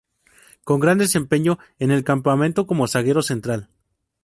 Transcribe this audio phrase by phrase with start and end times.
[0.67, 3.69] Con gran desempeño en el campeonato como zaguero central.